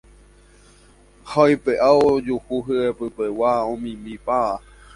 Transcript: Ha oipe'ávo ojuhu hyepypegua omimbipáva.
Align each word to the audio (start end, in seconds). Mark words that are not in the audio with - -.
Ha 1.29 1.35
oipe'ávo 1.49 2.01
ojuhu 2.15 2.55
hyepypegua 2.65 3.51
omimbipáva. 3.71 4.61